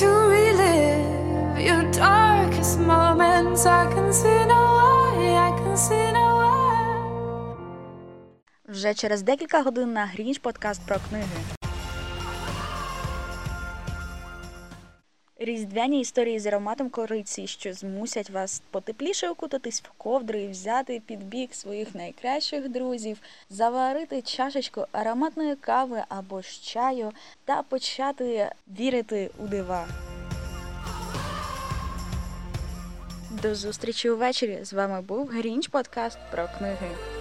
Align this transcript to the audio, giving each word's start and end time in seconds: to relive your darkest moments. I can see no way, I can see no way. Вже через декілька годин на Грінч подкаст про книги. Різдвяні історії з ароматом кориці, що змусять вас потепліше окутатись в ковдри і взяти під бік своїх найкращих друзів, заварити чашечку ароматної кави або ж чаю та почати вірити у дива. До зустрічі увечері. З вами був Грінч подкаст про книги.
to 0.00 0.08
relive 0.08 1.58
your 1.58 1.82
darkest 1.90 2.78
moments. 2.78 3.64
I 3.64 3.86
can 3.94 4.12
see 4.12 4.44
no 4.54 4.62
way, 5.16 5.34
I 5.48 5.50
can 5.58 5.76
see 5.76 6.12
no 6.12 6.26
way. 6.40 6.56
Вже 8.68 8.94
через 8.94 9.22
декілька 9.22 9.62
годин 9.62 9.92
на 9.92 10.06
Грінч 10.06 10.38
подкаст 10.38 10.86
про 10.86 10.96
книги. 11.08 11.55
Різдвяні 15.46 16.00
історії 16.00 16.38
з 16.38 16.46
ароматом 16.46 16.90
кориці, 16.90 17.46
що 17.46 17.72
змусять 17.72 18.30
вас 18.30 18.62
потепліше 18.70 19.28
окутатись 19.28 19.82
в 19.82 19.90
ковдри 19.90 20.42
і 20.42 20.48
взяти 20.48 21.02
під 21.06 21.24
бік 21.24 21.54
своїх 21.54 21.94
найкращих 21.94 22.68
друзів, 22.68 23.18
заварити 23.50 24.22
чашечку 24.22 24.84
ароматної 24.92 25.56
кави 25.56 26.02
або 26.08 26.42
ж 26.42 26.62
чаю 26.62 27.12
та 27.44 27.62
почати 27.62 28.50
вірити 28.78 29.30
у 29.38 29.46
дива. 29.46 29.88
До 33.42 33.54
зустрічі 33.54 34.10
увечері. 34.10 34.58
З 34.62 34.72
вами 34.72 35.02
був 35.02 35.28
Грінч 35.28 35.68
подкаст 35.68 36.18
про 36.30 36.48
книги. 36.58 37.15